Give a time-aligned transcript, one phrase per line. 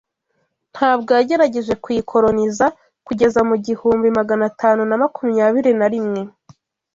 [0.73, 2.65] ntabwo yagerageje kuyikoloniza
[3.07, 6.21] kugeza mu igihumbi Magana atanu na makumyabiri narimwe